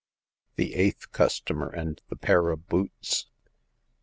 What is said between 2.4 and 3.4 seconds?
OF BOOTS.